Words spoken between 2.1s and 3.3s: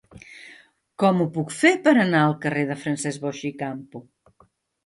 al carrer de Francesc